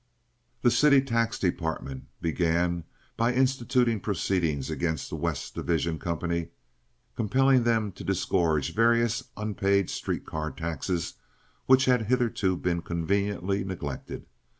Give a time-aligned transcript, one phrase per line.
[0.63, 2.85] The city tax department began
[3.17, 6.47] by instituting proceedings against the West Division company,
[7.15, 11.13] compelling them to disgorge various unpaid street car taxes
[11.67, 14.25] which had hitherto been conveniently neglected.